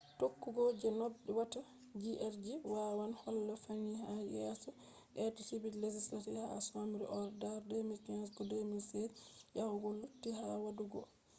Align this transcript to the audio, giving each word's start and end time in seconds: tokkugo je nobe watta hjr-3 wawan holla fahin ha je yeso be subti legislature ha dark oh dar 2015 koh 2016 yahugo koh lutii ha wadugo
tokkugo 0.19 0.63
je 0.81 0.89
nobe 0.99 1.19
watta 1.37 1.59
hjr-3 2.01 2.43
wawan 2.73 3.11
holla 3.21 3.53
fahin 3.63 3.93
ha 4.03 4.13
je 4.31 4.39
yeso 4.49 4.69
be 5.33 5.39
subti 5.47 5.79
legislature 5.83 6.41
ha 6.45 6.47
dark 6.53 7.11
oh 7.17 7.27
dar 7.41 7.57
2015 7.69 8.35
koh 8.35 8.47
2016 8.47 9.17
yahugo 9.57 9.87
koh 9.89 9.97
lutii 10.01 10.37
ha 10.39 10.47
wadugo 10.63 11.01